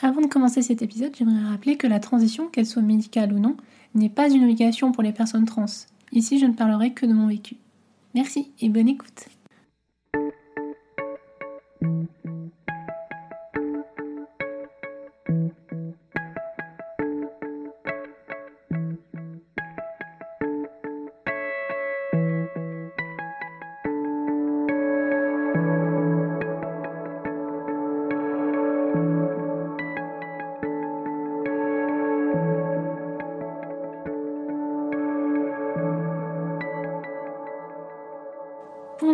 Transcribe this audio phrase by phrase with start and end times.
[0.00, 3.56] Avant de commencer cet épisode, j'aimerais rappeler que la transition, qu'elle soit médicale ou non,
[3.94, 5.66] n'est pas une obligation pour les personnes trans.
[6.12, 7.56] Ici, je ne parlerai que de mon vécu.
[8.14, 9.26] Merci et bonne écoute.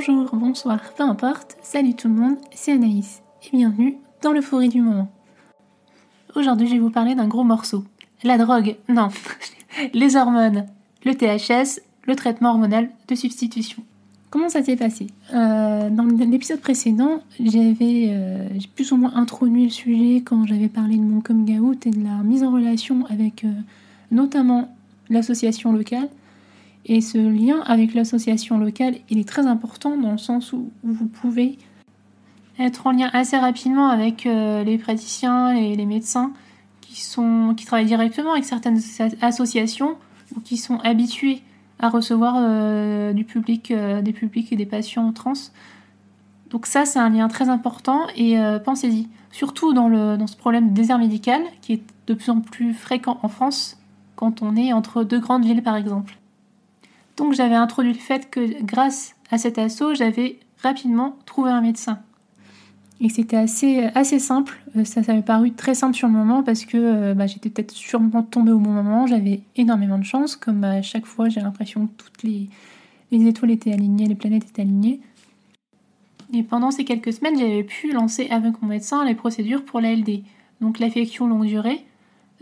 [0.07, 4.69] Bonjour, bonsoir, peu importe, salut tout le monde, c'est Anaïs et bienvenue dans le forêt
[4.69, 5.11] du moment.
[6.35, 7.85] Aujourd'hui, je vais vous parler d'un gros morceau.
[8.23, 9.09] La drogue, non,
[9.95, 10.67] les hormones,
[11.07, 13.83] le THS, le traitement hormonal de substitution.
[14.31, 15.07] Comment ça s'est passé?
[15.33, 20.97] Euh, Dans l'épisode précédent, j'avais euh, plus ou moins introduit le sujet quand j'avais parlé
[20.97, 23.53] de mon coming out et de la mise en relation avec euh,
[24.11, 24.75] notamment
[25.09, 26.09] l'association locale
[26.87, 31.07] et ce lien avec l'association locale, il est très important dans le sens où vous
[31.07, 31.59] pouvez
[32.59, 36.33] être en lien assez rapidement avec euh, les praticiens les médecins
[36.81, 38.81] qui, sont, qui travaillent directement avec certaines
[39.23, 39.97] associations
[40.37, 41.43] ou qui sont habitués
[41.81, 45.33] à recevoir euh, du public, euh, des publics et des patients trans.
[46.51, 49.09] Donc ça, c'est un lien très important et pensez-y.
[49.33, 52.75] Surtout dans, le, dans ce problème de désert médical qui est de plus en plus
[52.75, 53.77] fréquent en France
[54.15, 56.17] quand on est entre deux grandes villes par exemple.
[57.17, 62.01] Donc j'avais introduit le fait que grâce à cet assaut, j'avais rapidement trouvé un médecin.
[63.01, 66.43] Et c'était assez, assez simple, euh, ça, ça m'est paru très simple sur le moment
[66.43, 70.37] parce que euh, bah, j'étais peut-être sûrement tombée au bon moment, j'avais énormément de chance,
[70.37, 72.49] comme à chaque fois j'ai l'impression que toutes les,
[73.11, 75.01] les étoiles étaient alignées, les planètes étaient alignées.
[76.33, 80.23] Et pendant ces quelques semaines, j'avais pu lancer avec mon médecin les procédures pour l'ALD.
[80.61, 81.85] Donc l'affection longue durée,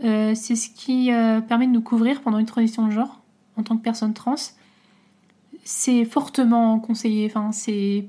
[0.03, 1.09] euh, c'est ce qui
[1.47, 3.21] permet de nous couvrir pendant une transition de genre
[3.57, 4.35] en tant que personne trans
[5.63, 7.25] c'est fortement conseillé.
[7.25, 8.07] Enfin, c'est,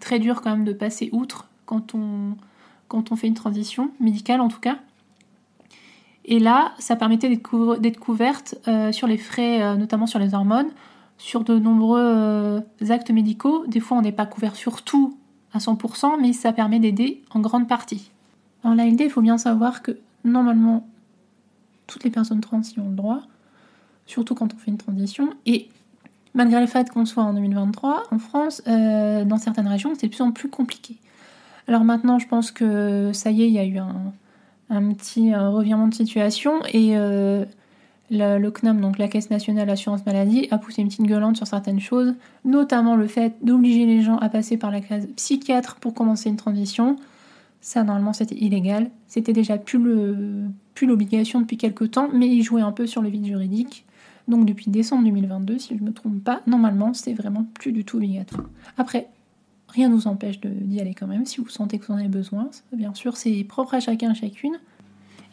[0.00, 2.36] très dur quand même de passer outre quand on,
[2.88, 4.78] quand on fait une transition, médicale en tout cas.
[6.24, 10.70] Et là, ça permettait d'être, couverte euh, sur les frais, euh, notamment sur les hormones,
[11.18, 13.64] sur de nombreux euh, actes médicaux.
[13.68, 15.16] Des fois, on n'est pas couvert sur tout
[15.52, 18.10] à 100%, mais ça permet d'aider en grande partie.
[18.64, 20.88] En l'ALD, il faut bien savoir que normalement,
[21.86, 23.22] toutes les personnes trans y ont le droit,
[24.06, 25.30] surtout quand on fait une transition.
[25.46, 25.68] Et
[26.36, 30.12] malgré le fait qu'on soit en 2023, en France, euh, dans certaines régions, c'est de
[30.12, 30.96] plus en plus compliqué.
[31.66, 35.88] Alors maintenant, je pense que ça y est, il y a eu un, petit revirement
[35.88, 37.44] de situation et euh,
[38.10, 41.80] le, CNAM, donc la Caisse nationale d'assurance maladie, a poussé une petite gueulante sur certaines
[41.80, 42.14] choses,
[42.44, 46.36] notamment le fait d'obliger les gens à passer par la case psychiatre pour commencer une
[46.36, 46.96] transition.
[47.60, 48.90] Ça, normalement, c'était illégal.
[49.08, 49.78] C'était déjà plus
[50.82, 53.85] l'obligation depuis quelques temps, mais ils jouaient un peu sur le vide juridique.
[54.28, 57.84] Donc depuis décembre 2022, si je ne me trompe pas, normalement c'est vraiment plus du
[57.84, 58.44] tout obligatoire.
[58.76, 59.08] Après,
[59.68, 62.08] rien ne vous empêche d'y aller quand même si vous sentez que vous en avez
[62.08, 62.48] besoin.
[62.72, 64.58] Bien sûr, c'est propre à chacun, chacune.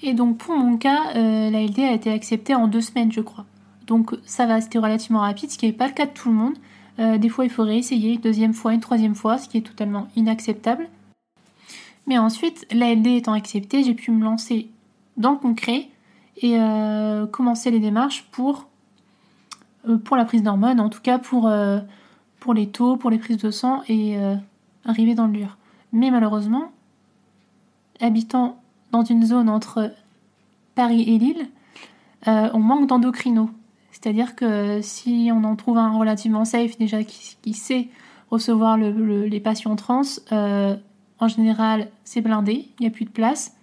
[0.01, 3.21] Et donc pour mon cas, euh, la LD a été acceptée en deux semaines, je
[3.21, 3.45] crois.
[3.87, 6.35] Donc ça va, c'était relativement rapide, ce qui n'est pas le cas de tout le
[6.35, 6.55] monde.
[6.99, 9.61] Euh, des fois, il faut réessayer une deuxième fois, une troisième fois, ce qui est
[9.61, 10.87] totalement inacceptable.
[12.05, 14.69] Mais ensuite, la LD étant acceptée, j'ai pu me lancer
[15.17, 15.87] dans le concret
[16.37, 18.67] et euh, commencer les démarches pour
[20.03, 21.79] pour la prise d'hormones, en tout cas pour, euh,
[22.39, 24.35] pour les taux, pour les prises de sang et euh,
[24.85, 25.57] arriver dans le dur.
[25.91, 26.71] Mais malheureusement,
[27.99, 28.61] habitant
[28.91, 29.91] dans une zone entre
[30.75, 31.47] Paris et Lille,
[32.25, 33.49] on manque d'endocrino.
[33.91, 37.89] C'est-à-dire que si on en trouve un relativement safe, déjà qui, sait
[38.31, 40.01] recevoir les patients trans,
[40.31, 43.55] en général c'est blindé, il n'y a plus de place.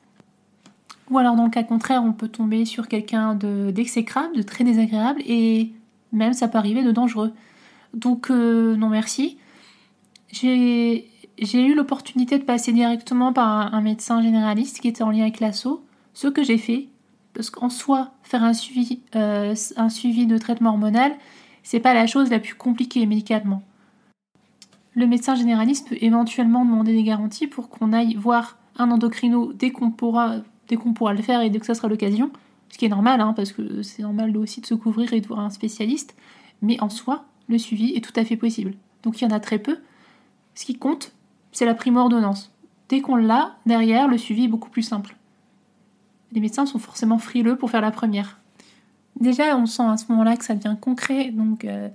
[1.11, 5.21] Ou alors dans le cas contraire, on peut tomber sur quelqu'un d'exécrable, de très désagréable,
[5.27, 5.73] et
[6.13, 7.33] même ça peut arriver de dangereux.
[7.95, 9.39] Donc euh, non merci.
[10.33, 11.07] J'ai
[11.55, 15.85] eu l'opportunité de passer directement par un, médecin généraliste qui était en lien avec l'assaut,
[16.15, 16.89] ce que j'ai fait,
[17.35, 21.13] parce qu'en soi, faire un suivi, euh, un suivi de traitement hormonal,
[21.63, 23.63] c'est pas la chose la plus compliquée médicalement.
[24.95, 29.71] Le médecin généraliste peut éventuellement demander des garanties pour qu'on aille voir un endocrino dès
[29.71, 29.93] qu'on
[30.69, 32.31] dès qu'on pourra le faire et dès que ça sera l'occasion.
[32.71, 35.27] Ce qui est normal, hein, parce que c'est normal aussi de se couvrir et de
[35.27, 36.17] voir un spécialiste.
[36.63, 38.75] Mais en soi, le suivi est tout à fait possible.
[39.03, 39.79] Donc il y en a très peu.
[40.55, 41.13] Ce qui compte,
[41.53, 42.53] c'est la primo-ordonnance.
[42.89, 45.17] Dès qu'on l'a, derrière, le suivi est beaucoup plus simple.
[46.33, 48.39] Les médecins sont forcément frileux pour faire la première.
[49.19, 51.89] Déjà, on sent à ce moment-là que ça devient concret, donc euh,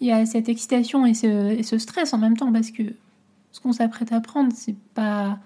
[0.00, 2.82] il y a cette excitation et ce, stress en même temps, parce que
[3.52, 5.38] ce qu'on s'apprête à prendre, c'est pas,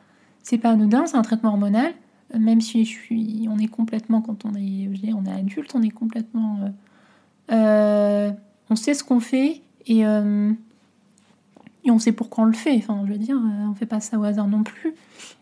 [0.43, 1.93] c'est pas anodin, c'est un traitement hormonal.
[2.39, 5.91] Même si je suis, on est complètement, quand on est, on est adulte, on est
[5.91, 6.59] complètement.
[7.51, 12.77] on sait ce qu'on fait et, et on sait pourquoi on le fait.
[12.77, 14.95] Enfin, je veux dire, on fait pas ça au hasard non plus.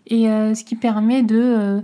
[0.06, 1.82] Et ce qui permet de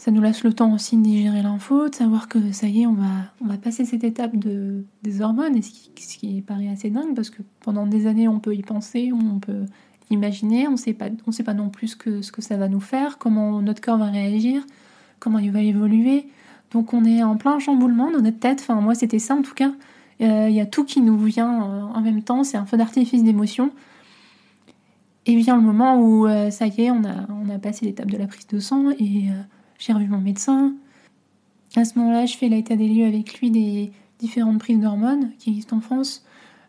[0.00, 2.86] ça nous laisse le temps aussi de digérer l'info, de savoir que ça y est,
[2.86, 3.04] on va,
[3.42, 7.28] on va passer cette étape de, des hormones, et ce qui paraît assez dingue, parce
[7.28, 9.66] que pendant des années, on peut y penser, on peut
[10.10, 13.62] imaginer, on on sait pas non plus que, ce que ça va nous faire, comment
[13.62, 14.66] notre corps va réagir,
[15.18, 16.26] comment il va évoluer.
[16.72, 19.54] Donc on est en plein chamboulement dans notre tête, enfin moi c'était ça en tout
[19.54, 19.72] cas.
[20.20, 22.76] Euh, il y a tout qui nous vient euh, en même temps, c'est un feu
[22.76, 23.70] d'artifice d'émotions.
[25.26, 28.10] Et vient le moment où euh, ça y est, on a, on a passé l'étape
[28.10, 29.28] de la prise de sang et
[29.78, 30.74] j'ai revu mon médecin.
[31.76, 35.50] À ce moment-là, je fais l'état des lieux avec lui des différentes prises d'hormones qui
[35.50, 36.24] existent en France.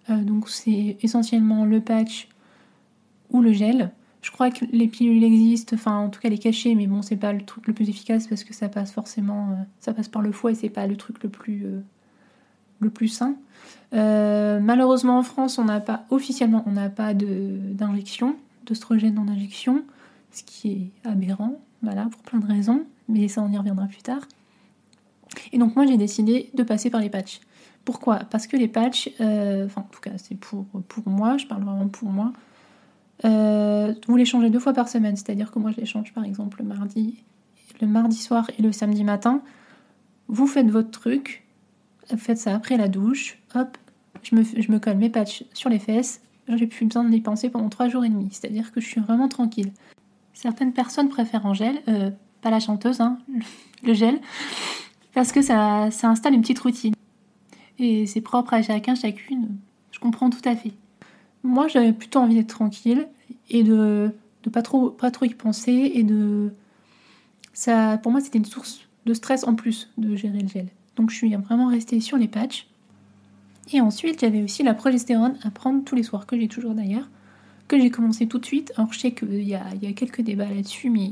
[0.09, 2.27] Donc c'est essentiellement le patch
[3.31, 3.91] ou le gel.
[4.21, 7.15] Je crois que les pilules existent, enfin en tout cas les cachets, mais bon c'est
[7.17, 10.21] pas le truc le plus efficace parce que ça passe forcément, euh, ça passe par
[10.21, 11.81] le foie et c'est pas le truc le plus euh,
[12.79, 13.35] le plus sain.
[13.91, 18.35] malheureusement en France on n'a pas officiellement on n'a pas d'injection,
[18.65, 19.83] d'oestrogène en injection,
[20.31, 24.01] ce qui est aberrant, voilà pour plein de raisons mais ça on y reviendra plus
[24.01, 24.21] tard.
[25.51, 27.41] Et donc moi j'ai décidé de passer par les patchs.
[27.85, 28.19] Pourquoi?
[28.29, 31.63] Parce que les patchs, euh, enfin en tout cas c'est pour, pour moi, je parle
[31.63, 32.31] vraiment pour moi,
[33.25, 36.23] euh, vous les changez deux fois par semaine, c'est-à-dire que moi je les change par
[36.23, 37.23] exemple le mardi,
[37.81, 39.41] le mardi soir et le samedi matin.
[40.27, 41.43] Vous faites votre truc,
[42.17, 43.77] faites ça après la douche, hop,
[44.23, 47.21] je me, je me colle mes patchs sur les fesses, j'ai plus besoin de les
[47.21, 49.71] penser pendant trois jours et demi, c'est-à-dire que je suis vraiment tranquille.
[50.33, 53.17] Certaines personnes préfèrent en gel, euh, pas la chanteuse, hein,
[53.83, 54.19] le gel,
[55.13, 56.93] parce que ça, ça installe une petite routine.
[57.79, 59.57] Et c'est propre à chacun, chacune.
[59.91, 60.73] Je comprends tout à fait.
[61.43, 63.07] Moi, j'avais plutôt envie d'être tranquille
[63.49, 64.11] et de,
[64.43, 66.53] de pas, trop, y penser et de.
[67.53, 70.67] Ça, pour moi, c'était une source de stress en plus de gérer le gel.
[70.95, 72.67] Donc, je suis vraiment restée sur les patchs.
[73.73, 77.09] Et ensuite, j'avais aussi la progestérone à prendre tous les soirs, que j'ai toujours d'ailleurs,
[77.67, 78.73] que j'ai commencé tout de suite.
[78.75, 81.11] Alors, je sais qu'il y a, il y a quelques débats là-dessus, mais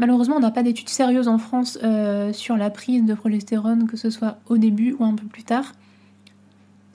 [0.00, 3.98] Malheureusement, on n'a pas d'études sérieuses en France euh, sur la prise de progestérone, que
[3.98, 5.74] ce soit au début ou un peu plus tard.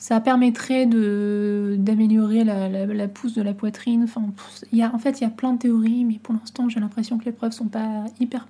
[0.05, 4.03] Ça permettrait d'améliorer la, pousse de la poitrine.
[4.03, 4.21] Enfin,
[4.71, 7.17] y a, en fait, il y a plein de théories, mais pour l'instant, j'ai l'impression
[7.17, 8.47] que les preuves sont pas hyper,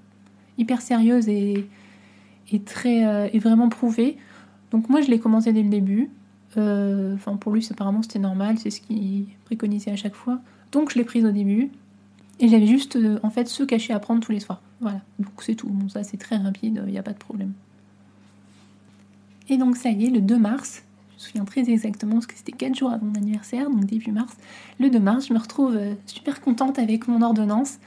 [0.57, 1.65] hyper sérieuses et,
[2.51, 4.17] et, très, euh, et vraiment prouvées.
[4.71, 6.09] Donc moi, je l'ai commencé dès le début.
[6.57, 10.41] Euh, pour lui, apparemment, c'était normal, c'est ce qu'il préconisait à chaque fois.
[10.73, 11.69] Donc je l'ai prise au début.
[12.41, 14.61] Et j'avais juste euh, en fait ce cachet à prendre tous les soirs.
[14.81, 15.71] Voilà, donc c'est tout.
[15.87, 17.53] Ça c'est très rapide, il n'y a pas de problème.
[19.47, 20.83] Et donc ça y est, le 2 mars,
[21.25, 24.35] souviens très exactement parce que c'était 4 jours avant mon anniversaire, donc début mars.
[24.79, 27.79] Le 2 mars, je me retrouve euh, super contente avec mon ordonnance.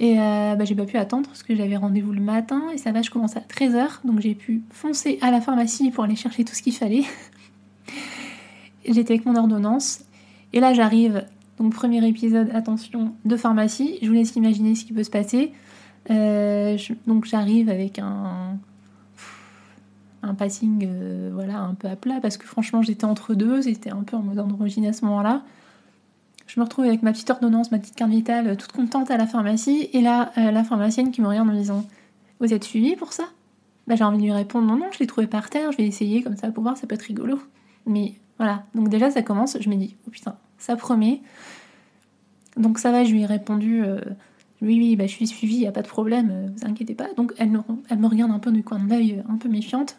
[0.00, 2.90] Et euh, bah, j'ai pas pu attendre parce que j'avais rendez-vous le matin et ça
[2.92, 6.44] va, je commence à 13h, donc j'ai pu foncer à la pharmacie pour aller chercher
[6.44, 7.04] tout ce qu'il fallait.
[8.84, 10.00] J'étais avec mon ordonnance
[10.52, 11.24] et là j'arrive
[11.58, 13.98] donc premier épisode, attention, de pharmacie.
[14.02, 15.52] Je vous laisse imaginer ce qui peut se passer.
[16.10, 16.76] Euh,
[17.06, 18.58] donc j'arrive avec un,
[20.22, 23.90] un passing euh, voilà, un peu à plat parce que franchement j'étais entre deux, j'étais
[23.90, 25.42] un peu en mode androgyne à ce moment-là.
[26.46, 29.26] Je me retrouve avec ma petite ordonnance, ma petite carte vitale, toute contente à la
[29.26, 29.88] pharmacie.
[29.92, 31.84] Et là, euh, la pharmacienne qui me regarde en me disant
[32.40, 33.24] Vous êtes suivi pour ça?
[33.86, 35.86] Bah, J'ai envie de lui répondre Non, non, je l'ai trouvé par terre, je vais
[35.86, 37.40] essayer comme ça pour voir, ça peut être rigolo.
[37.86, 41.20] Mais voilà, donc déjà ça commence, je me dis Oh putain, ça promet.
[42.56, 43.98] Donc ça va, je lui ai répondu euh,
[44.62, 47.12] oui, oui, bah, je suis suivie, il a pas de problème, euh, vous inquiétez pas.
[47.16, 47.58] Donc elle me,
[47.90, 49.96] elle me regarde un peu du coin de l'œil, un peu méfiante,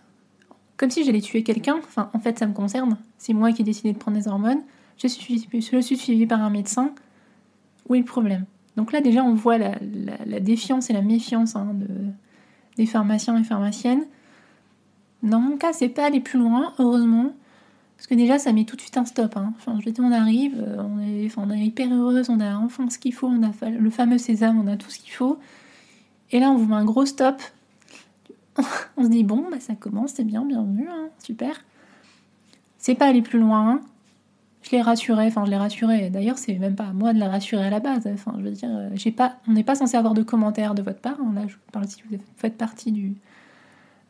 [0.77, 1.77] comme si j'allais tuer quelqu'un.
[1.77, 2.97] Enfin, en fait, ça me concerne.
[3.17, 4.61] C'est moi qui ai décidé de prendre des hormones.
[4.97, 6.93] Je suis, suis suivie par un médecin.
[7.89, 8.45] Où est le problème?
[8.75, 9.75] Donc là, déjà, on voit la,
[10.39, 11.87] défiance et la méfiance hein, de,
[12.77, 14.05] des pharmaciens et pharmaciennes.
[15.21, 17.33] Dans mon cas, c'est pas aller plus loin, heureusement.
[17.97, 19.37] Parce que déjà, ça met tout de suite un stop.
[19.37, 19.53] Hein.
[19.79, 22.89] Je veux dire, on arrive, euh, on est, on est hyper heureuse, on a enfin
[22.89, 25.39] ce qu'il faut, on a le fameux sésame, on a tout ce qu'il faut.
[26.31, 27.41] Et là, on vous met un gros stop.
[28.97, 31.63] on se dit, bon, bah, ça commence, c'est bien, bienvenue, hein, super.
[32.77, 33.69] C'est pas aller plus loin.
[33.69, 33.81] Hein.
[34.61, 36.09] Je l'ai rassuré, enfin, je l'ai rassuré.
[36.09, 38.07] D'ailleurs, c'est même pas à moi de la rassurer à la base.
[38.13, 40.81] Enfin, je veux dire, euh, j'ai pas, on n'est pas censé avoir de commentaires de
[40.81, 41.17] votre part.
[41.33, 43.15] Là, je parle si vous faites partie du,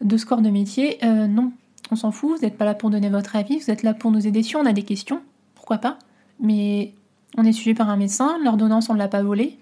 [0.02, 1.04] de ce corps de métier.
[1.04, 1.52] Euh, non,
[1.92, 4.12] on s'en fout, vous n'êtes pas là pour donner votre avis, vous êtes là pour
[4.12, 5.22] nous aider si on a des questions,
[5.56, 5.98] pourquoi pas.
[6.40, 6.94] Mais
[7.38, 9.58] on est suivi par un médecin, l'ordonnance on ne l'a pas volée.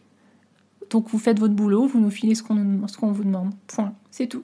[0.90, 3.54] Donc vous faites votre boulot, vous nous filez ce qu'on vous demande.
[3.68, 4.44] Point, c'est tout.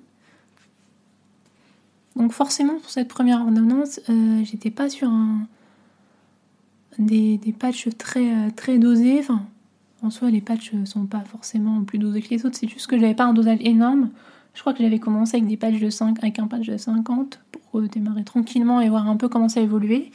[2.18, 5.12] Donc forcément pour cette première ordonnance, euh, j'étais pas sur
[6.98, 9.20] des, des patchs très, euh, très dosés.
[9.20, 9.44] Enfin,
[10.02, 12.98] En soi, les patchs sont pas forcément plus dosés que les autres, c'est juste que
[12.98, 14.10] j'avais pas un dosage énorme.
[14.56, 17.40] Je crois que j'avais commencé avec des patchs de 5, avec un patch de 50
[17.52, 20.10] pour démarrer tranquillement et voir un peu comment ça évoluait.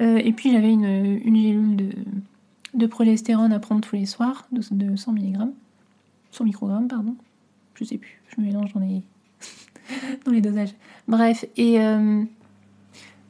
[0.00, 1.90] Euh, et puis j'avais une, gélule de,
[2.74, 5.38] de progestérone à prendre tous les soirs, de, 100 mg.
[6.32, 7.14] 100 microgrammes, pardon.
[7.76, 9.02] Je sais plus, je me mélange dans les,
[10.24, 10.74] dans les dosages.
[11.08, 12.24] Bref, et euh,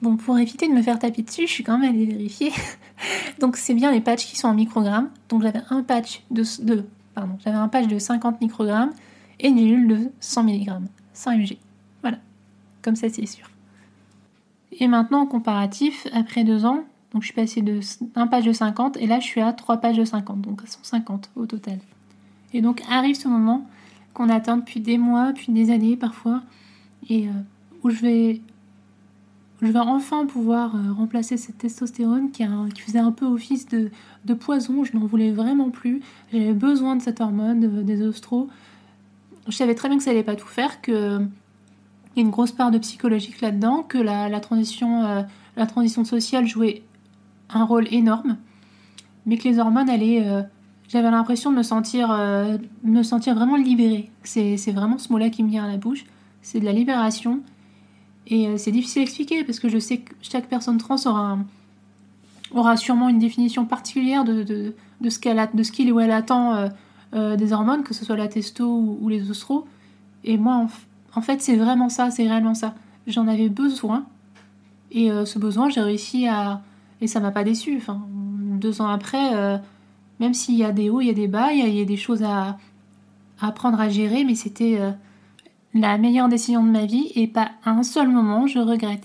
[0.01, 2.53] bon, pour éviter de me faire taper dessus, je suis quand même allée vérifier.
[3.41, 5.11] Donc c'est bien les patchs qui sont en microgrammes.
[5.29, 8.93] Donc j'avais un patch de, de pardon, j'avais un patch de 50 microgrammes
[9.41, 10.71] et une gélule de 100 mg,
[11.13, 11.57] 100 mg.
[12.03, 12.19] Voilà,
[12.83, 13.51] comme ça c'est sûr.
[14.79, 18.97] Et maintenant en comparatif, après deux ans, donc je suis passée d'un page de 50
[18.97, 21.79] et là je suis à trois pages de 50, donc 150 au total.
[22.55, 23.67] Et donc arrive ce moment
[24.15, 26.43] qu'on attend depuis des mois, puis des années parfois,
[27.09, 27.33] et euh,
[27.83, 28.41] où je vais,
[29.61, 32.45] je vais enfin pouvoir euh, remplacer cette testostérone qui,
[32.81, 33.91] faisait un peu office de,
[34.35, 34.85] poison.
[34.85, 36.01] Je n'en voulais vraiment plus.
[36.33, 38.49] J'avais besoin de cette hormone, des ostros.
[39.49, 41.21] Je savais très bien que ça n'allait pas tout faire, que
[42.15, 45.23] il y a une grosse part de psychologique là-dedans, que la, transition, euh,
[45.57, 46.83] la transition sociale jouait
[47.49, 48.37] un rôle énorme,
[49.25, 50.27] mais que les hormones allaient.
[50.27, 50.43] Euh,
[50.93, 54.11] j'avais l'impression de me sentir, euh, me sentir vraiment libérée.
[54.25, 56.05] C'est, vraiment ce mot-là qui me vient à la bouche.
[56.43, 57.41] C'est de la libération.
[58.27, 61.39] Et euh, c'est difficile à expliquer parce que je sais que chaque personne trans aura,
[62.53, 66.69] aura sûrement une définition particulière de, de, ce, qu'elle de qu'il ou elle attend
[67.13, 68.67] des hormones, que ce soit la testo
[69.01, 69.65] ou, les ostros.
[70.25, 70.67] Et moi,
[71.15, 72.75] en, fait, c'est vraiment ça, c'est réellement ça.
[73.07, 74.05] J'en avais besoin.
[74.91, 76.63] Et ce besoin, j'ai réussi à,
[77.03, 77.83] et ça m'a pas déçu.
[78.61, 79.59] Deux ans après, euh,
[80.23, 81.97] même s'il y a des hauts, il y a des bas, il y, a des
[81.97, 82.57] choses à,
[83.41, 84.93] apprendre à gérer, mais c'était euh,
[85.75, 89.05] la meilleure décision de ma vie et pas un seul moment je regrette.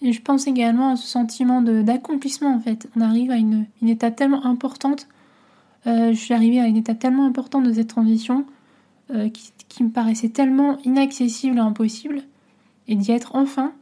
[0.00, 2.88] Et je pense également à ce sentiment d'accomplissement en fait.
[2.96, 5.08] On arrive à une, étape tellement importante.
[5.88, 8.46] Euh, je suis arrivée à une étape tellement importante de cette transition
[9.32, 12.22] qui, qui, me paraissait tellement inaccessible et impossible.
[12.88, 13.72] Et d'y être enfin,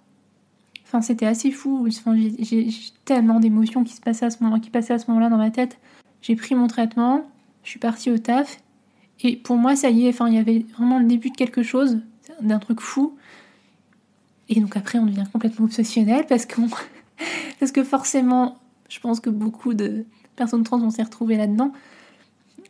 [1.01, 1.89] c'était assez fou.
[2.39, 2.69] j'ai
[3.05, 5.51] tellement d'émotions qui se passaient à ce moment, qui passaient à ce moment-là dans ma
[5.51, 5.79] tête.
[6.25, 7.31] J'ai pris mon traitement,
[7.65, 8.63] je suis partie au taf,
[9.21, 10.09] et pour moi, ça y est.
[10.09, 12.01] Enfin, il y avait vraiment le début de quelque chose,
[12.41, 13.15] d'un truc fou.
[14.49, 16.69] Et donc après, on devient complètement obsessionnel parce qu'on,
[17.61, 18.57] parce que forcément,
[18.89, 21.73] je pense que beaucoup de personnes trans vont s'y retrouver là-dedans.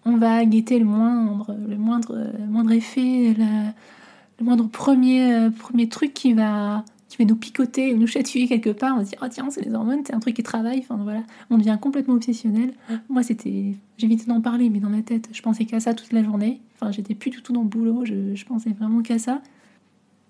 [0.04, 6.12] On va guetter le moindre, le moindre, moindre effet, le moindre premier, euh, premier truc
[6.12, 6.84] qui va
[7.14, 9.64] qui va nous picoter ou nous chatouiller quelque part, on se dit oh tiens c'est
[9.64, 12.72] les hormones, c'est un truc qui travaille, enfin voilà, on devient complètement obsessionnel.
[13.08, 16.24] Moi c'était, j'évitais d'en parler, mais dans ma tête je pensais qu'à ça toute la
[16.24, 16.60] journée.
[16.74, 19.40] Enfin j'étais plus du tout dans le boulot, je, pensais vraiment qu'à ça.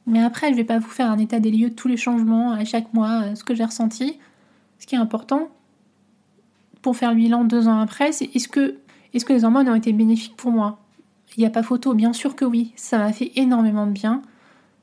[0.07, 2.53] Mais après je vais pas vous faire un état des lieux de tous les changements
[2.53, 4.19] à chaque mois, euh, ce que j'ai ressenti.
[4.79, 5.49] Ce qui est important
[6.83, 8.77] pour faire le bilan deux ans après, c'est est-ce que,
[9.15, 10.81] est-ce que les hormones ont été bénéfiques pour moi?
[11.37, 14.21] Il n'y a pas photo, bien sûr que oui, ça m'a fait énormément de bien.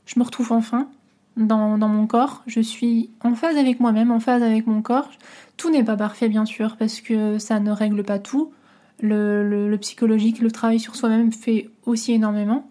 [0.08, 0.90] Je me retrouve enfin,
[1.48, 5.10] dans, mon corps, je suis en phase avec moi-même, en phase avec mon corps.
[5.58, 8.52] Tout n'est pas parfait bien sûr parce que ça ne règle pas tout.
[9.00, 12.70] Le, psychologique, le travail sur soi-même fait aussi énormément.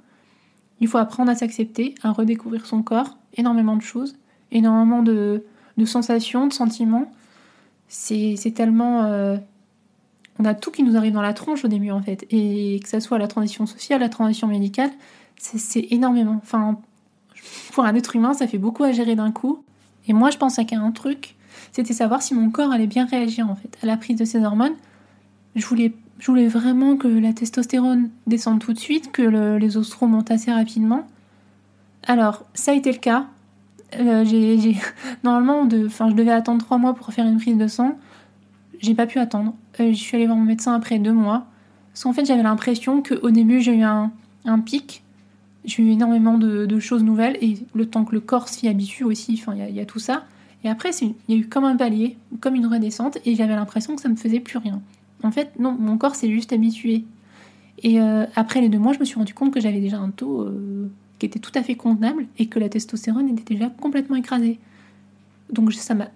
[0.81, 4.17] Il faut apprendre à s'accepter, à redécouvrir son corps, énormément de choses,
[4.53, 5.45] énormément de,
[5.85, 7.11] sensations, de sentiments.
[7.89, 9.05] C'est tellement...
[9.05, 9.37] Euh,
[10.39, 12.25] on a tout qui nous arrive dans la tronche au début en fait.
[12.31, 14.91] Et que ça soit la transition sociale, la transition médicale,
[15.37, 16.39] c'est énormément.
[16.43, 16.81] Enfin,
[17.73, 19.63] pour un être humain, ça fait beaucoup à gérer d'un coup.
[20.07, 21.37] Et moi, je pensais qu'à un truc,
[21.73, 24.43] c'était savoir si mon corps allait bien réagir en fait à la prise de ces
[24.45, 24.75] hormones.
[25.55, 29.23] Je voulais, je voulais vraiment que la testostérone descende tout de suite, que
[29.57, 31.07] les ostros montent assez rapidement.
[32.07, 33.27] Alors, ça a été le cas.
[33.99, 34.25] Euh,
[35.25, 37.99] Normalement, de, je devais attendre trois mois pour faire une prise de sang.
[38.79, 39.55] J'ai pas pu attendre.
[39.81, 41.47] Euh, je suis allée voir mon médecin après deux mois.
[41.93, 44.11] Parce qu'en fait, j'avais l'impression qu'au début, j'ai eu un
[44.65, 45.03] pic
[45.65, 49.43] j'ai eu énormément de, choses nouvelles et le temps que le corps s'y habitue aussi,
[49.55, 50.25] il y, a tout ça.
[50.65, 53.95] Et après, il y a eu comme un palier, comme une redescente, et j'avais l'impression
[53.95, 54.81] que ça me faisait plus rien.
[55.23, 57.05] En fait, non, mon corps s'est juste habitué.
[57.83, 60.11] Et euh, après les deux mois, je me suis rendu compte que j'avais déjà un
[60.11, 64.17] taux euh, qui était tout à fait convenable et que la testostérone était déjà complètement
[64.17, 64.59] écrasée.
[65.51, 66.09] Donc ça m'a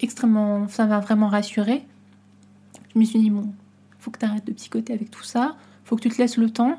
[0.00, 1.82] extrêmement, ça m'a vraiment rassurée.
[2.94, 3.46] Je me suis dit bon,
[3.98, 6.50] faut que tu arrêtes de psychoter avec tout ça, faut que tu te laisses le
[6.50, 6.78] temps.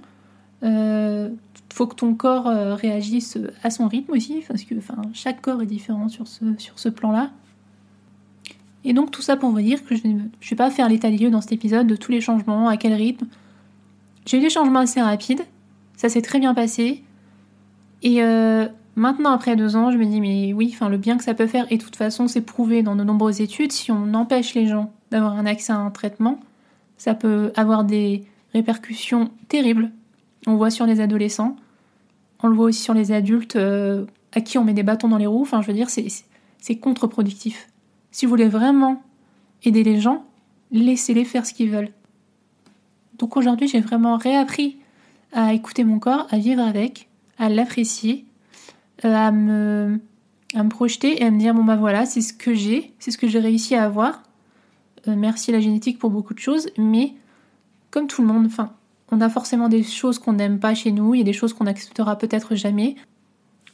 [0.64, 1.30] Euh,
[1.74, 4.76] faut que ton corps euh, réagisse à son rythme aussi, parce que
[5.14, 7.32] chaque corps est différent sur ce, plan-là.
[8.86, 11.30] Et donc tout ça pour vous dire que je ne vais pas faire l'état des
[11.30, 13.28] dans cet épisode de tous les changements, à quel rythme.
[14.26, 15.42] J'ai eu des changements assez rapides,
[15.98, 17.04] ça s'est très bien passé.
[18.04, 21.34] Et euh, maintenant, après deux ans, je me dis, mais oui, le bien que ça
[21.34, 24.54] peut faire, et de toute façon, c'est prouvé dans de nombreuses études, si on empêche
[24.54, 26.40] les gens d'avoir un accès à un traitement,
[26.98, 29.92] Ça peut avoir des répercussions terribles.
[30.48, 31.56] On voit sur les adolescents,
[32.42, 35.18] on le voit aussi sur les adultes euh, à qui on met des bâtons dans
[35.18, 35.42] les roues.
[35.42, 37.70] Enfin, je veux dire, c'est contre-productif.
[38.12, 39.02] Si vous voulez vraiment
[39.64, 40.26] aider les gens,
[40.72, 41.92] laissez-les faire ce qu'ils veulent.
[43.18, 44.78] Donc aujourd'hui, j'ai vraiment réappris
[45.32, 47.08] à écouter mon corps, à vivre avec,
[47.38, 48.26] à l'apprécier,
[49.06, 50.00] euh, à me,
[50.70, 53.28] projeter et à me dire bon bah voilà, c'est ce que j'ai, c'est ce que
[53.28, 54.24] j'ai réussi à avoir.
[55.08, 57.14] Euh, merci la génétique pour beaucoup de choses, mais
[57.92, 58.74] comme tout le monde, enfin,
[59.14, 61.54] on a forcément des choses qu'on n'aime pas chez nous, il y a des choses
[61.54, 62.96] qu'on n'acceptera peut-être jamais.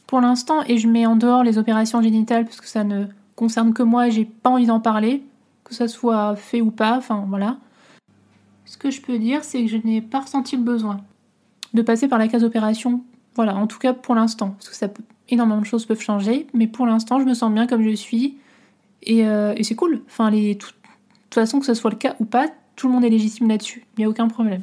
[0.06, 3.06] Pour l'instant, et je mets en dehors les opérations génitales parce que ça ne
[3.36, 5.22] concerne que moi, j'ai pas envie d'en parler,
[5.64, 7.56] que ça soit fait ou pas, enfin voilà.
[8.66, 11.00] Ce que je peux dire, c'est que je n'ai pas ressenti le besoin
[11.72, 13.02] de passer par la case opération.
[13.34, 16.66] Voilà, en tout cas pour l'instant, parce que peut, énormément de choses peuvent changer, mais
[16.66, 18.36] pour l'instant, je me sens bien comme je suis
[19.02, 20.02] et, euh, c'est cool.
[20.06, 20.74] Enfin, les, de toute
[21.32, 24.00] façon, que ce soit le cas ou pas, tout le monde est légitime là-dessus, il
[24.00, 24.62] n'y a aucun problème.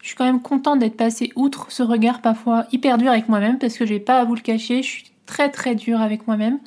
[0.00, 3.58] Je suis quand même contente d'être passée outre ce regard parfois hyper dur avec moi-même,
[3.58, 6.26] parce que je vais pas à vous le cacher, je suis très très dure avec
[6.26, 6.58] moi-même,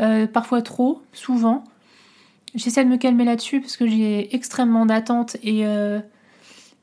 [0.00, 1.64] euh, parfois trop, souvent.
[2.54, 6.00] J'essaie de me calmer là-dessus parce que j'ai extrêmement d'attentes et, euh,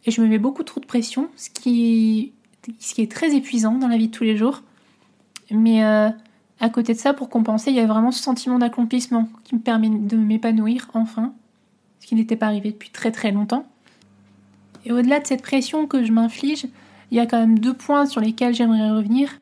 [0.06, 2.34] et je me mets beaucoup trop de pression, ce qui,
[2.79, 4.63] ce qui est très épuisant dans la vie de tous les jours.
[5.51, 6.10] Mais euh,
[6.60, 9.60] à côté de ça, pour compenser, il y a vraiment ce sentiment d'accomplissement qui me
[9.62, 11.34] permet de m'épanouir enfin,
[12.00, 13.65] ce qui n'était pas arrivé depuis très très longtemps.
[14.86, 16.65] Et au-delà de cette pression que je m'inflige,
[17.12, 19.39] il y a quand même deux points sur lesquels j'aimerais revenir.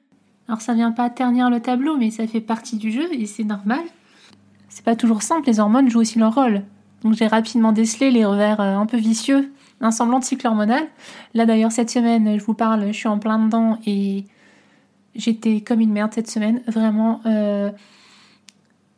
[0.48, 3.44] Alors ça vient pas ternir le tableau, mais ça fait partie du jeu et c'est
[3.44, 3.82] normal
[4.78, 6.62] c'est pas toujours simple, les hormones jouent aussi leur rôle.
[7.04, 9.52] Donc j'ai rapidement décelé les revers euh, un peu vicieux
[9.82, 10.84] d'un semblant de cycle hormonal.
[11.34, 14.26] Là d'ailleurs cette semaine, je vous parle, je suis en plein dedans et
[15.16, 16.62] j'étais comme une merde cette semaine.
[16.68, 17.72] Vraiment, euh,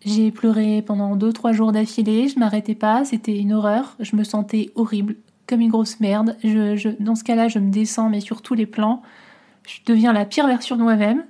[0.03, 4.72] j'ai pleuré pendant 2-3 jours d'affilée, je m'arrêtais pas, c'était une horreur, je me sentais
[4.75, 5.15] horrible,
[5.50, 6.38] comme une grosse merde.
[6.44, 9.01] Je, dans ce cas-là, je me descends, mais sur tous les plans.
[9.68, 11.25] Je deviens la pire version de moi-même.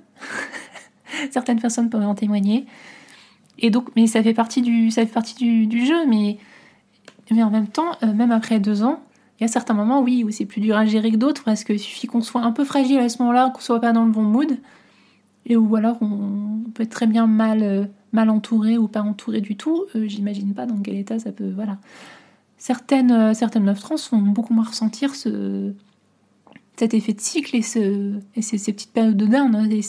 [1.30, 2.66] Certaines personnes peuvent en témoigner.
[3.58, 6.38] Et donc, mais ça fait partie du, ça fait partie du, jeu, mais,
[7.30, 9.02] mais en même temps, euh, même après deux ans,
[9.38, 11.64] il y a certains moments, oui, où c'est plus dur à gérer que d'autres, parce
[11.64, 14.10] qu'il suffit qu'on soit un peu fragile à ce moment-là, qu'on soit pas dans le
[14.10, 14.58] bon mood,
[15.46, 19.40] et où alors on peut être très bien mal, euh, mal entouré ou pas entouré
[19.40, 19.86] du tout.
[19.94, 21.78] Euh, j'imagine pas dans quel état ça peut, voilà.
[22.60, 25.72] Certaines, certaines meufs trans font beaucoup moins ressentir ce,
[26.76, 29.82] cet effet de cycle et, ce, et ces, petites périodes de down, il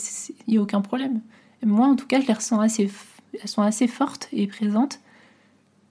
[0.48, 1.20] n'y a aucun problème.
[1.64, 2.90] moi, en tout cas, je les ressens assez
[3.40, 5.00] elles sont assez fortes et présentes.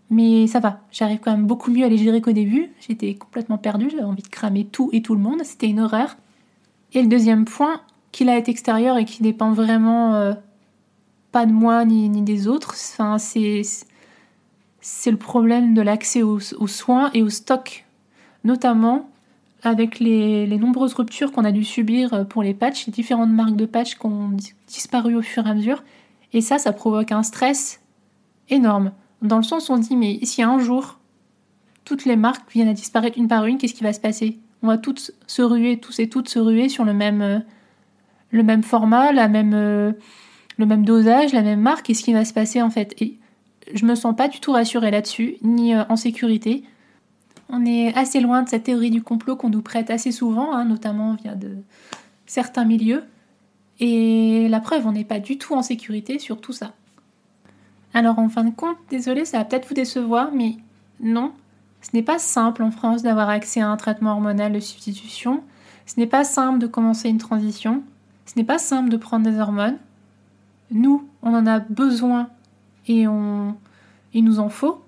[0.09, 2.69] Mais ça va, j'arrive quand même beaucoup mieux à les gérer qu'au début.
[2.81, 6.17] J'étais complètement perdue, j'avais envie de cramer tout et tout le monde, c'était une horreur.
[6.93, 10.33] Et le deuxième point, qu'il a été extérieur et qui dépend vraiment euh,
[11.31, 13.61] pas de moi ni, des autres, enfin, c'est,
[14.81, 17.85] c'est le problème de l'accès aux, soins et aux stocks,
[18.43, 19.09] notamment
[19.63, 23.67] avec les, nombreuses ruptures qu'on a dû subir pour les patchs, les différentes marques de
[23.67, 24.35] patchs qui ont
[24.67, 25.83] disparu au fur et à mesure.
[26.33, 27.79] Et ça, ça provoque un stress
[28.49, 28.91] énorme.
[29.21, 30.97] Dans le sens où on dit, mais si un jour,
[31.85, 34.39] toutes les marques viennent à disparaître une par une, qu'est-ce qui va se passer?
[34.63, 39.11] On va toutes se ruer, tous et toutes se ruer sur le même, euh, format,
[39.11, 39.91] la même, euh,
[40.57, 41.85] le même dosage, la même marque.
[41.85, 42.95] Qu'est-ce qui va se passer en fait?
[42.99, 43.17] Et
[43.73, 46.63] je me sens pas du tout rassurée là-dessus, ni euh, en sécurité.
[47.49, 50.65] On est assez loin de cette théorie du complot qu'on nous prête assez souvent, hein,
[50.65, 51.57] notamment via de
[52.25, 53.03] certains milieux.
[53.79, 56.73] Et la preuve, on n'est pas du tout en sécurité sur tout ça.
[57.93, 60.55] Alors en fin de compte, désolé, ça va peut-être vous décevoir, mais
[61.01, 61.33] non,
[61.81, 65.43] ce n'est pas simple en France d'avoir accès à un traitement hormonal de substitution.
[65.85, 67.83] Ce n'est pas simple de commencer une transition.
[68.25, 69.77] Ce n'est pas simple de prendre des hormones.
[70.69, 72.29] Nous, on en a besoin
[72.87, 73.55] et on,
[74.13, 74.83] il nous en faut.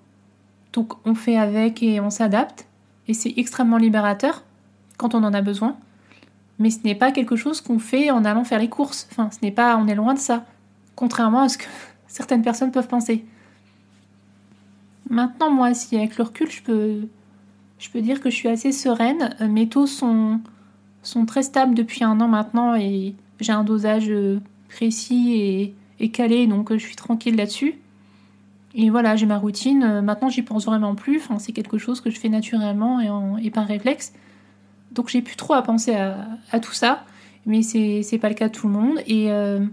[0.73, 2.67] Donc on fait avec et on s'adapte.
[3.07, 4.43] Et c'est extrêmement libérateur
[4.97, 5.77] quand on en a besoin
[6.59, 9.07] mais ce n'est pas quelque chose qu'on fait en allant faire les courses.
[9.11, 10.45] Enfin, ce n'est pas, on est loin de ça,
[10.95, 11.65] contrairement à ce que
[12.07, 13.25] certaines personnes peuvent penser.
[15.09, 17.07] Maintenant, moi, si avec le recul, je peux,
[17.79, 19.35] je peux dire que je suis assez sereine.
[19.41, 20.39] Mes taux sont,
[21.01, 26.09] sont très stables depuis un an maintenant et j'ai un dosage euh, précis et, et
[26.09, 27.75] calé, donc je suis tranquille là-dessus.
[28.75, 30.01] Et voilà, j'ai ma routine.
[30.01, 31.21] Maintenant, j'y pense vraiment plus.
[31.37, 34.13] C'est quelque chose que je fais naturellement et, et par réflexe.
[34.93, 37.03] Donc j'ai plus trop à penser à, tout ça,
[37.45, 38.99] mais c'est pas le cas de tout le monde.
[39.07, 39.65] Et, euh,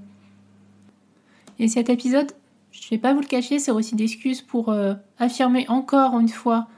[1.59, 2.33] et cet épisode,
[2.73, 6.69] je vais pas vous le cacher, c'est aussi d'excuses pour euh, affirmer encore une fois,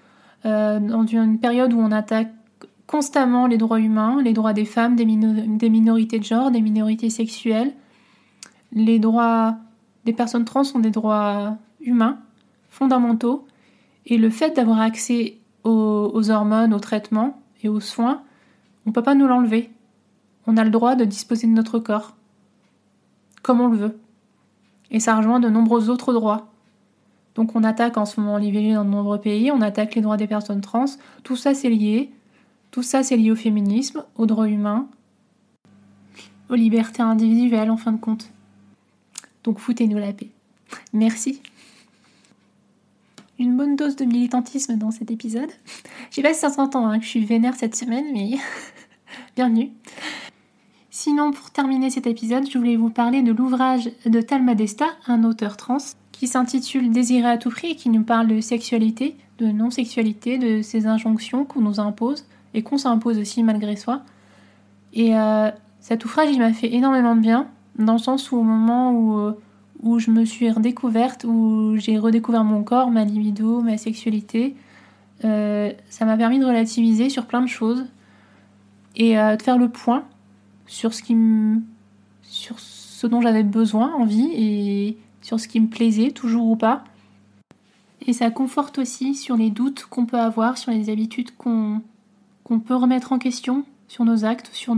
[0.45, 2.33] euh, dans une période où on attaque
[2.89, 7.11] constamment les droits humains, les droits des femmes, des, des minorités de genre, des minorités
[7.11, 7.73] sexuelles,
[8.73, 9.57] les droits
[10.05, 12.19] des personnes trans sont des droits humains
[12.71, 13.47] fondamentaux.
[14.07, 18.23] Et le fait d'avoir accès aux, hormones, aux traitements et aux soins,
[18.85, 19.71] on ne peut pas nous l'enlever.
[20.47, 22.17] On a le droit de disposer de notre corps
[23.43, 23.99] comme on le veut.
[24.91, 26.53] Et ça rejoint de nombreux autres droits.
[27.35, 30.17] Donc on attaque en ce moment l'IVG dans de nombreux pays, on attaque les droits
[30.17, 30.85] des personnes trans,
[31.23, 32.13] tout ça c'est lié.
[32.71, 34.87] Tout ça c'est lié au féminisme, aux droits humains,
[36.51, 38.31] aux libertés individuelles en fin de compte.
[39.45, 40.31] Donc foutez-nous la paix.
[40.93, 41.43] Merci.
[43.43, 45.51] Une bonne dose de militantisme dans cet épisode.
[46.11, 48.37] Je sais pas si ça s'entend hein, que je suis vénère cette semaine, mais
[49.37, 49.73] bienvenue.
[50.91, 55.25] Sinon, pour terminer cet épisode, je voulais vous parler de l'ouvrage de Talma Desta, un
[55.25, 55.79] auteur trans,
[56.13, 60.63] qui s'intitule Désirer à tout prix et qui nous parle de sexualité, de non-sexualité, de
[60.63, 62.25] ces injonctions qu'on nous impose
[62.55, 64.03] et qu'on s'impose aussi malgré soi.
[64.93, 65.51] Et euh,
[65.81, 69.19] cet ouvrage, il m'a fait énormément de bien, dans le sens où au moment où,
[69.19, 69.33] euh,
[69.83, 74.55] où je me suis redécouverte, où j'ai redécouvert mon corps, ma libido, ma sexualité,
[75.25, 77.87] euh, ça m'a permis de relativiser sur plein de choses
[78.97, 80.05] et de faire le point
[80.67, 81.07] sur ce
[83.07, 86.85] dont j'avais besoin, envie et sur ce qui me plaisait, toujours ou pas.
[88.07, 91.81] Et ça conforte aussi sur les doutes qu'on peut avoir, sur les habitudes qu'on
[92.65, 94.75] peut remettre en question, sur nos actes, sur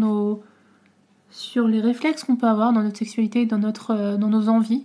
[1.69, 4.85] les réflexes qu'on peut avoir dans notre sexualité, dans, euh, dans nos envies.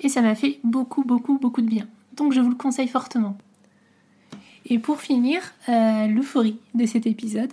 [0.00, 1.86] Et ça m'a fait beaucoup, beaucoup, beaucoup de bien.
[2.16, 3.36] Donc je vous le conseille fortement.
[4.66, 7.52] Et pour finir, euh, l'euphorie de cet épisode,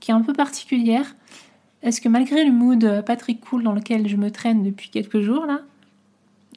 [0.00, 1.16] qui est un peu particulière,
[1.82, 5.20] est-ce que malgré le mood pas très cool dans lequel je me traîne depuis quelques
[5.20, 5.62] jours là,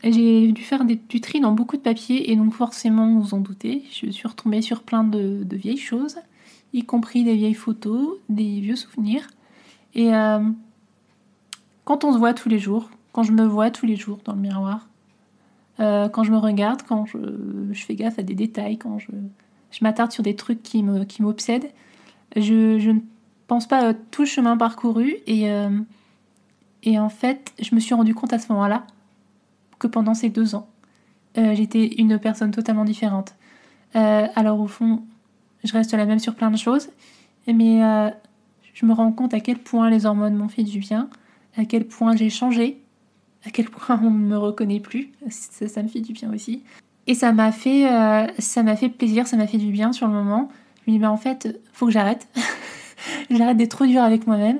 [0.04, 3.40] j'ai dû faire des, du tri dans beaucoup de papiers et donc forcément, vous en
[3.40, 6.18] doutez, je suis retombée sur plein de, vieilles choses,
[6.74, 9.28] y compris des vieilles photos, des vieux souvenirs.
[9.96, 10.40] Et euh,
[11.84, 14.34] quand on se voit tous les jours, quand je me vois tous les jours dans
[14.34, 14.88] le miroir,
[15.80, 17.18] euh, quand je me regarde, quand je,
[17.74, 19.10] fais gaffe à des détails, quand je,
[19.82, 21.70] m'attarde sur des trucs qui m'obsèdent,
[22.32, 23.00] qui je, je, ne
[23.48, 25.70] pense pas à tout le chemin parcouru et, euh,
[26.84, 28.86] et en fait, je me suis rendu compte à ce moment-là
[29.78, 30.68] que pendant ces deux ans,
[31.38, 33.36] euh, j'étais une personne totalement différente.
[33.94, 35.04] alors au fond,
[35.64, 36.90] je reste la même sur plein de choses,
[37.48, 37.82] mais
[38.74, 41.10] je me rends compte à quel point les hormones m'ont fait du bien,
[41.56, 42.80] à quel point j'ai changé,
[43.46, 45.12] à quel point on ne me reconnaît plus.
[45.30, 46.64] Ça, me fait du bien aussi.
[47.06, 50.08] Et ça m'a fait, euh, ça m'a fait plaisir, ça m'a fait du bien sur
[50.08, 50.50] le moment.
[50.86, 52.28] Je me dis, bah, en fait, faut que j'arrête.
[53.30, 54.60] j'arrête d'être trop dur avec moi-même.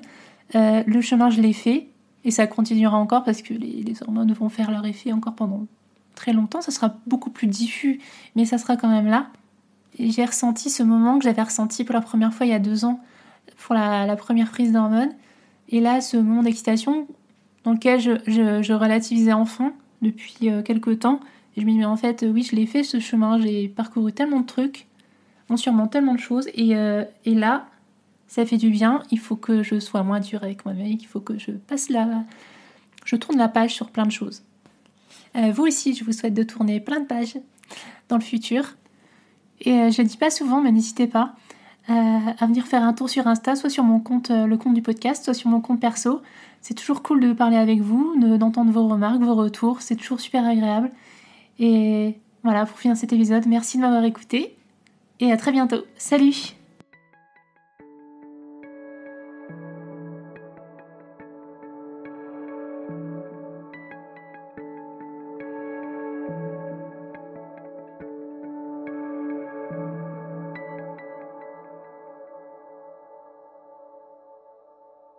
[0.56, 1.88] Euh, le chemin, je l'ai fait.
[2.24, 5.66] Et ça continuera encore parce que les, hormones vont faire leur effet encore pendant
[6.16, 6.62] très longtemps.
[6.62, 8.02] Ça sera beaucoup plus diffus,
[8.36, 9.28] mais ça sera quand même là.
[9.98, 12.86] J'ai ressenti ce moment que j'avais ressenti pour la première fois il y a deux
[12.86, 13.00] ans
[13.58, 15.14] pour la, la première prise d'hormones.
[15.70, 17.08] Et là, ce moment d'excitation
[17.68, 21.20] dans lequel je, relativisais enfin depuis euh, quelques temps,
[21.58, 24.14] et je me dis, mais en fait, oui, je l'ai fait ce chemin, j'ai parcouru
[24.14, 24.88] tellement de trucs,
[25.50, 27.68] non sûrement tellement de choses, euh, et, là,
[28.28, 31.20] ça fait du bien, il faut que je sois moins dure avec moi-même, il faut
[31.20, 32.24] que je passe la...
[33.04, 34.44] je tourne la page sur plein de choses.
[35.36, 37.36] Euh, vous aussi, je vous souhaite de tourner plein de pages
[38.08, 38.78] dans le futur.
[39.60, 41.36] Et je ne dis pas souvent, mais n'hésitez pas
[41.90, 44.82] à venir faire un tour sur Insta, soit sur mon compte, euh, le compte du
[44.82, 46.22] podcast, soit sur mon compte perso.
[46.62, 49.82] C'est toujours cool de parler avec vous, d'entendre vos remarques, vos retours.
[49.82, 50.92] C'est toujours super agréable.
[51.60, 54.56] Et voilà, pour finir cet épisode, merci de m'avoir écouté.
[55.20, 55.84] Et à très bientôt.
[55.98, 56.57] Salut